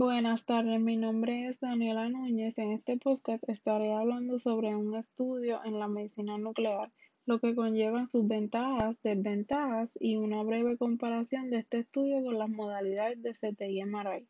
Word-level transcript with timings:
Buenas 0.00 0.44
tardes, 0.44 0.80
mi 0.80 0.96
nombre 0.96 1.48
es 1.48 1.58
Daniela 1.58 2.08
Núñez. 2.08 2.56
En 2.58 2.70
este 2.70 2.98
podcast 2.98 3.42
estaré 3.48 3.92
hablando 3.92 4.38
sobre 4.38 4.76
un 4.76 4.94
estudio 4.94 5.60
en 5.64 5.80
la 5.80 5.88
medicina 5.88 6.38
nuclear, 6.38 6.92
lo 7.26 7.40
que 7.40 7.56
conlleva 7.56 8.06
sus 8.06 8.28
ventajas, 8.28 9.02
desventajas 9.02 9.90
y 9.98 10.14
una 10.14 10.40
breve 10.44 10.76
comparación 10.78 11.50
de 11.50 11.58
este 11.58 11.80
estudio 11.80 12.22
con 12.22 12.38
las 12.38 12.48
modalidades 12.48 13.20
de 13.24 13.32
CT 13.32 13.60
y 13.62 13.84
MRI. 13.84 14.28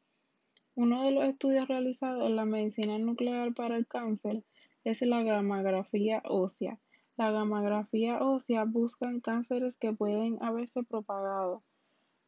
Uno 0.74 1.04
de 1.04 1.10
los 1.10 1.24
estudios 1.24 1.68
realizados 1.68 2.24
en 2.24 2.36
la 2.36 2.46
medicina 2.46 2.96
nuclear 2.96 3.52
para 3.52 3.76
el 3.76 3.86
cáncer 3.86 4.44
es 4.84 5.02
la 5.02 5.22
gammagrafía 5.22 6.22
ósea. 6.24 6.78
La 7.18 7.30
gammagrafía 7.30 8.22
ósea 8.22 8.64
busca 8.64 9.10
en 9.10 9.20
cánceres 9.20 9.76
que 9.76 9.92
pueden 9.92 10.42
haberse 10.42 10.82
propagado 10.82 11.62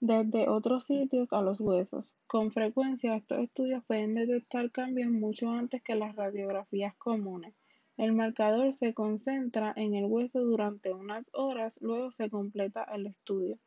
desde 0.00 0.48
otros 0.48 0.84
sitios 0.84 1.28
a 1.30 1.42
los 1.42 1.60
huesos. 1.60 2.16
Con 2.26 2.52
frecuencia, 2.52 3.14
estos 3.14 3.38
estudios 3.40 3.84
pueden 3.84 4.14
detectar 4.14 4.70
cambios 4.70 5.10
mucho 5.10 5.50
antes 5.50 5.82
que 5.82 5.94
las 5.94 6.16
radiografías 6.16 6.96
comunes. 6.96 7.54
El 7.98 8.12
marcador 8.12 8.72
se 8.72 8.94
concentra 8.94 9.74
en 9.76 9.94
el 9.94 10.06
hueso 10.06 10.40
durante 10.40 10.94
unas 10.94 11.30
horas, 11.34 11.78
luego 11.82 12.10
se 12.10 12.30
completa 12.30 12.82
el 12.84 13.06
estudio. 13.06 13.58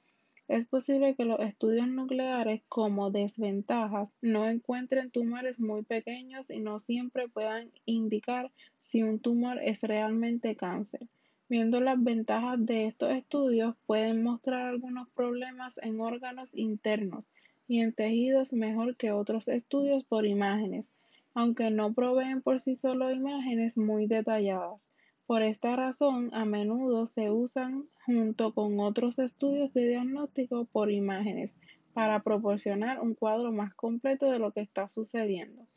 Es 0.48 0.66
posible 0.66 1.16
que 1.16 1.24
los 1.24 1.40
estudios 1.40 1.88
nucleares 1.88 2.64
como 2.68 3.12
desventajas 3.12 4.10
no 4.22 4.50
encuentren 4.50 5.12
tumores 5.12 5.60
muy 5.60 5.84
pequeños 5.84 6.50
y 6.50 6.60
no 6.60 6.80
siempre 6.80 7.30
puedan 7.30 7.72
indicar 7.86 8.52
si 8.82 9.04
un 9.04 9.20
tumor 9.20 9.60
es 9.64 9.84
realmente 9.84 10.56
cáncer. 10.56 11.08
Viendo 11.50 11.82
las 11.82 12.02
ventajas 12.02 12.66
de 12.66 12.88
estos 12.88 13.12
estudios, 13.12 13.76
pueden 13.86 14.24
mostrar 14.24 14.68
algunos 14.68 15.10
problemas 15.10 15.78
en 15.84 16.00
órganos 16.00 16.50
internos 16.54 17.28
y 17.68 17.82
en 17.82 17.94
tejidos 17.94 18.54
mejor 18.54 18.96
que 18.96 19.12
otros 19.12 19.48
estudios 19.50 20.04
por 20.06 20.26
imágenes, 20.26 20.90
aunque 21.34 21.70
no 21.70 21.94
proveen 21.94 22.42
por 22.42 22.60
sí 22.60 22.76
solo 22.76 23.12
imágenes 23.12 23.78
muy 23.78 24.08
detalladas. 24.08 24.88
Por 25.26 25.42
esta 25.42 25.76
razón, 25.76 26.30
a 26.34 26.46
menudo 26.46 27.08
se 27.08 27.30
usan 27.30 27.86
junto 28.06 28.54
con 28.54 28.80
otros 28.80 29.20
estudios 29.20 29.74
de 29.74 29.88
diagnóstico 29.88 30.66
por 30.66 30.92
imágenes 30.92 31.56
para 31.94 32.22
proporcionar 32.24 33.00
un 33.00 33.16
cuadro 33.16 33.52
más 33.52 33.74
completo 33.76 34.32
de 34.32 34.40
lo 34.40 34.52
que 34.52 34.62
está 34.62 34.90
sucediendo. 34.90 35.68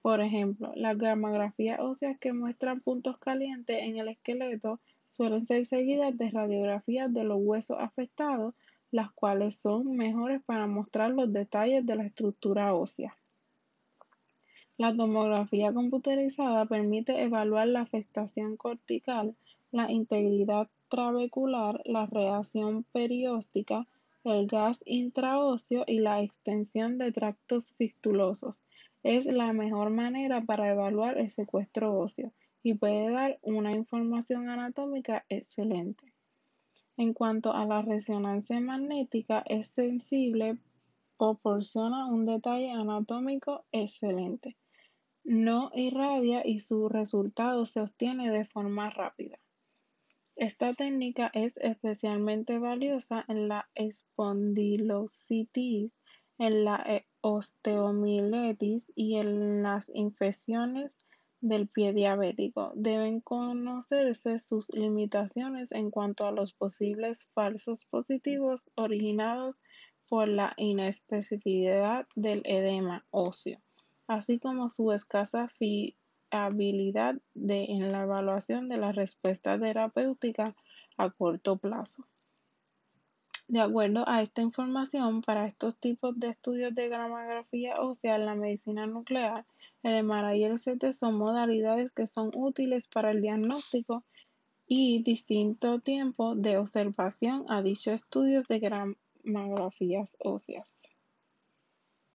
Por 0.00 0.20
ejemplo, 0.20 0.72
las 0.74 0.96
gamografías 0.96 1.80
óseas 1.80 2.18
que 2.18 2.32
muestran 2.32 2.80
puntos 2.80 3.18
calientes 3.18 3.78
en 3.82 3.98
el 3.98 4.08
esqueleto 4.08 4.80
suelen 5.08 5.46
ser 5.46 5.64
seguidas 5.64 6.16
de 6.16 6.30
radiografías 6.30 7.12
de 7.12 7.24
los 7.24 7.38
huesos 7.40 7.78
afectados, 7.80 8.54
las 8.90 9.10
cuales 9.10 9.56
son 9.56 9.96
mejores 9.96 10.42
para 10.44 10.66
mostrar 10.66 11.10
los 11.10 11.32
detalles 11.32 11.84
de 11.84 11.96
la 11.96 12.04
estructura 12.04 12.74
ósea. 12.74 13.16
La 14.76 14.94
tomografía 14.94 15.72
computerizada 15.72 16.66
permite 16.66 17.22
evaluar 17.22 17.68
la 17.68 17.80
afectación 17.80 18.56
cortical, 18.56 19.34
la 19.72 19.90
integridad 19.90 20.68
trabecular, 20.88 21.80
la 21.84 22.06
reacción 22.06 22.84
perióstica, 22.92 23.86
el 24.24 24.46
gas 24.46 24.82
intraóseo 24.84 25.84
y 25.86 26.00
la 26.00 26.22
extensión 26.22 26.98
de 26.98 27.12
tractos 27.12 27.72
fistulosos. 27.74 28.62
Es 29.02 29.26
la 29.26 29.52
mejor 29.52 29.90
manera 29.90 30.42
para 30.42 30.70
evaluar 30.70 31.18
el 31.18 31.30
secuestro 31.30 31.98
óseo 31.98 32.30
y 32.62 32.74
puede 32.74 33.10
dar 33.10 33.38
una 33.42 33.72
información 33.72 34.48
anatómica 34.48 35.24
excelente. 35.28 36.12
En 36.96 37.12
cuanto 37.14 37.52
a 37.52 37.64
la 37.64 37.82
resonancia 37.82 38.60
magnética, 38.60 39.42
es 39.46 39.68
sensible, 39.68 40.58
proporciona 41.16 42.06
un 42.06 42.26
detalle 42.26 42.70
anatómico 42.70 43.64
excelente. 43.72 44.56
No 45.24 45.72
irradia 45.74 46.42
y 46.44 46.60
su 46.60 46.88
resultado 46.88 47.66
se 47.66 47.80
obtiene 47.80 48.30
de 48.30 48.44
forma 48.46 48.90
rápida. 48.90 49.40
Esta 50.36 50.74
técnica 50.74 51.32
es 51.34 51.56
especialmente 51.56 52.58
valiosa 52.58 53.24
en 53.28 53.48
la 53.48 53.68
espondilocitis, 53.74 55.90
en 56.38 56.64
la 56.64 57.02
osteomielitis 57.20 58.92
y 58.94 59.16
en 59.16 59.64
las 59.64 59.90
infecciones 59.92 60.96
del 61.40 61.68
pie 61.68 61.92
diabético. 61.92 62.72
Deben 62.74 63.20
conocerse 63.20 64.38
sus 64.38 64.68
limitaciones 64.70 65.72
en 65.72 65.90
cuanto 65.90 66.26
a 66.26 66.32
los 66.32 66.52
posibles 66.52 67.28
falsos 67.34 67.84
positivos 67.86 68.70
originados 68.74 69.60
por 70.08 70.26
la 70.28 70.54
inespecificidad 70.56 72.06
del 72.14 72.42
edema 72.44 73.04
óseo, 73.10 73.60
así 74.06 74.38
como 74.38 74.68
su 74.68 74.92
escasa 74.92 75.48
fiabilidad 75.48 77.16
en 77.34 77.92
la 77.92 78.02
evaluación 78.02 78.68
de 78.68 78.78
la 78.78 78.92
respuesta 78.92 79.58
terapéutica 79.58 80.56
a 80.96 81.10
corto 81.10 81.56
plazo. 81.56 82.04
De 83.48 83.60
acuerdo 83.60 84.06
a 84.06 84.20
esta 84.20 84.42
información, 84.42 85.22
para 85.22 85.46
estos 85.46 85.78
tipos 85.78 86.18
de 86.18 86.28
estudios 86.28 86.74
de 86.74 86.88
gramografía 86.88 87.80
ósea 87.80 88.16
en 88.16 88.26
la 88.26 88.34
medicina 88.34 88.86
nuclear, 88.86 89.46
el 89.82 90.04
MRI 90.04 90.40
y 90.40 90.44
el 90.44 90.58
CT 90.58 90.92
son 90.92 91.16
modalidades 91.16 91.92
que 91.92 92.06
son 92.06 92.30
útiles 92.34 92.88
para 92.88 93.10
el 93.10 93.22
diagnóstico 93.22 94.04
y 94.66 95.02
distinto 95.02 95.80
tiempo 95.80 96.34
de 96.34 96.58
observación 96.58 97.44
a 97.48 97.62
dichos 97.62 97.94
estudios 97.94 98.46
de 98.48 98.58
gramografías 98.58 100.16
óseas. 100.20 100.87